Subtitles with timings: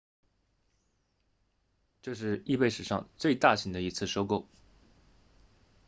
[2.01, 4.47] 这是 ebay 史上最大型的一次收购